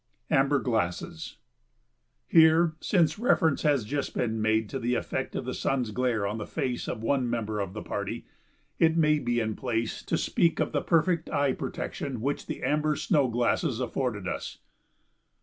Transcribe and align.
[Sidenote: 0.29 0.41
Amber 0.43 0.59
Glasses] 0.61 1.37
Here, 2.27 2.73
since 2.81 3.19
reference 3.19 3.61
has 3.61 3.85
just 3.85 4.15
been 4.15 4.41
made 4.41 4.67
to 4.69 4.79
the 4.79 4.95
effect 4.95 5.35
of 5.35 5.45
the 5.45 5.53
sun's 5.53 5.91
glare 5.91 6.25
on 6.25 6.39
the 6.39 6.47
face 6.47 6.87
of 6.87 7.03
one 7.03 7.29
member 7.29 7.59
of 7.59 7.73
the 7.73 7.83
party, 7.83 8.25
it 8.79 8.97
may 8.97 9.19
be 9.19 9.39
in 9.39 9.55
place 9.55 10.01
to 10.05 10.17
speak 10.17 10.59
of 10.59 10.71
the 10.71 10.81
perfect 10.81 11.29
eye 11.29 11.53
protection 11.53 12.19
which 12.19 12.47
the 12.47 12.63
amber 12.63 12.95
snow 12.95 13.27
glasses 13.27 13.79
afforded 13.79 14.27
us. 14.27 14.57